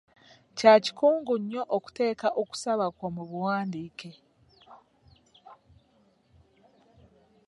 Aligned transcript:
Kya 0.57 0.73
kikungu 0.83 1.33
nnyo 1.41 1.61
okuteeka 1.75 2.27
okusaba 2.41 2.85
kwo 2.95 3.07
mu 3.15 3.23
buwandiike. 3.29 4.11